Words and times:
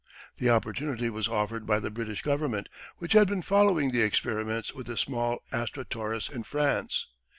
The 0.39 0.49
opportunity 0.49 1.11
was 1.11 1.27
offered 1.27 1.67
by 1.67 1.79
the 1.79 1.91
British 1.91 2.23
Government, 2.23 2.69
which 2.97 3.13
had 3.13 3.27
been 3.27 3.43
following 3.43 3.91
the 3.91 4.01
experiments 4.01 4.73
with 4.73 4.87
the 4.87 4.97
small 4.97 5.43
Astra 5.51 5.85
Torres 5.85 6.27
in 6.27 6.41
France. 6.41 7.05